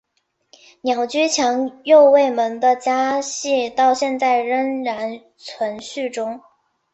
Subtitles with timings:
[0.81, 6.41] 鸟居强右卫门的家系到现在仍然存续中。